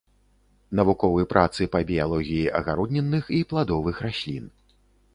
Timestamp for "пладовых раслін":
3.55-4.45